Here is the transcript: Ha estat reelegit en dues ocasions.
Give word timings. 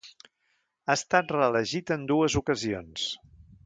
Ha 0.87 0.95
estat 0.95 1.35
reelegit 1.37 1.95
en 1.99 2.11
dues 2.15 2.41
ocasions. 2.45 3.09